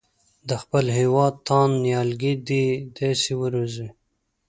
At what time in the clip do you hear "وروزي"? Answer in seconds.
3.41-3.87